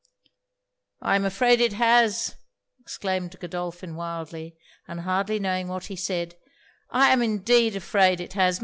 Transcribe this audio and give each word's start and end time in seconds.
'I 1.03 1.15
am 1.17 1.25
afraid 1.25 1.61
it 1.61 1.73
has!' 1.73 2.35
exclaimed 2.79 3.39
Godolphin 3.39 3.95
wildly, 3.95 4.57
and 4.87 5.01
hardly 5.01 5.37
knowing 5.37 5.67
what 5.67 5.85
he 5.85 5.95
said 5.95 6.37
'I 6.89 7.09
am 7.13 7.21
indeed 7.21 7.75
afraid 7.75 8.19
it 8.19 8.33
has! 8.33 8.59